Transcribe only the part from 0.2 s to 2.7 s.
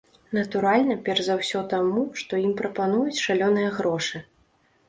Натуральна, перш за ўсё таму, што ім